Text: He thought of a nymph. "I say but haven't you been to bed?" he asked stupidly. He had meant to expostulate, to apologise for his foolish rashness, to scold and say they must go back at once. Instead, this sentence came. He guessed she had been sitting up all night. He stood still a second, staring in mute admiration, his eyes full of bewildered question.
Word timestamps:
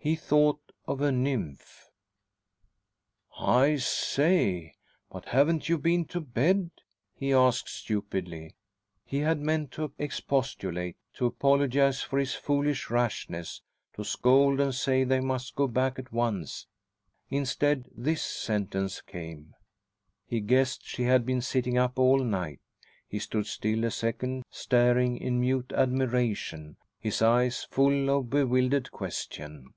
He 0.00 0.14
thought 0.16 0.72
of 0.86 1.02
a 1.02 1.12
nymph. 1.12 1.90
"I 3.38 3.76
say 3.76 4.76
but 5.10 5.26
haven't 5.26 5.68
you 5.68 5.76
been 5.76 6.06
to 6.06 6.20
bed?" 6.22 6.70
he 7.12 7.30
asked 7.34 7.68
stupidly. 7.68 8.56
He 9.04 9.18
had 9.18 9.38
meant 9.38 9.70
to 9.72 9.92
expostulate, 9.98 10.96
to 11.14 11.26
apologise 11.26 12.00
for 12.00 12.18
his 12.18 12.32
foolish 12.32 12.88
rashness, 12.88 13.60
to 13.96 14.04
scold 14.04 14.60
and 14.60 14.74
say 14.74 15.04
they 15.04 15.20
must 15.20 15.56
go 15.56 15.66
back 15.66 15.98
at 15.98 16.10
once. 16.10 16.68
Instead, 17.28 17.90
this 17.94 18.22
sentence 18.22 19.02
came. 19.02 19.52
He 20.26 20.40
guessed 20.40 20.86
she 20.86 21.02
had 21.02 21.26
been 21.26 21.42
sitting 21.42 21.76
up 21.76 21.98
all 21.98 22.20
night. 22.20 22.60
He 23.06 23.18
stood 23.18 23.46
still 23.46 23.84
a 23.84 23.90
second, 23.90 24.44
staring 24.48 25.18
in 25.18 25.38
mute 25.38 25.70
admiration, 25.74 26.76
his 26.98 27.20
eyes 27.20 27.64
full 27.64 28.08
of 28.08 28.30
bewildered 28.30 28.90
question. 28.90 29.74